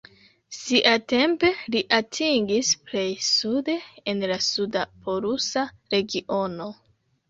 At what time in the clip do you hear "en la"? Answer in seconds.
4.17-4.41